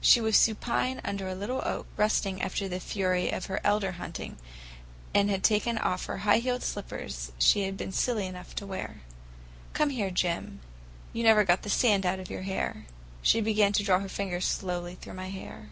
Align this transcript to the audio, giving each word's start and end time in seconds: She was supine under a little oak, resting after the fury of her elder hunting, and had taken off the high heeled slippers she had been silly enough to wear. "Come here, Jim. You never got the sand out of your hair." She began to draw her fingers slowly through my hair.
She 0.00 0.20
was 0.20 0.36
supine 0.36 1.00
under 1.04 1.28
a 1.28 1.36
little 1.36 1.62
oak, 1.64 1.86
resting 1.96 2.42
after 2.42 2.66
the 2.68 2.80
fury 2.80 3.30
of 3.30 3.46
her 3.46 3.60
elder 3.62 3.92
hunting, 3.92 4.38
and 5.14 5.30
had 5.30 5.44
taken 5.44 5.78
off 5.78 6.08
the 6.08 6.18
high 6.18 6.38
heeled 6.40 6.64
slippers 6.64 7.30
she 7.38 7.62
had 7.62 7.76
been 7.76 7.92
silly 7.92 8.26
enough 8.26 8.56
to 8.56 8.66
wear. 8.66 9.02
"Come 9.72 9.90
here, 9.90 10.10
Jim. 10.10 10.58
You 11.12 11.22
never 11.22 11.44
got 11.44 11.62
the 11.62 11.70
sand 11.70 12.04
out 12.04 12.18
of 12.18 12.28
your 12.28 12.42
hair." 12.42 12.86
She 13.22 13.40
began 13.40 13.72
to 13.74 13.84
draw 13.84 14.00
her 14.00 14.08
fingers 14.08 14.46
slowly 14.46 14.96
through 14.96 15.14
my 15.14 15.28
hair. 15.28 15.68